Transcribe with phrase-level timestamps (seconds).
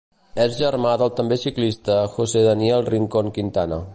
[0.45, 3.83] És germà del també ciclista José Daniel Rincón Quintana.